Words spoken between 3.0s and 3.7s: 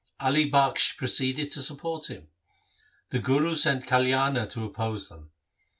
The Guru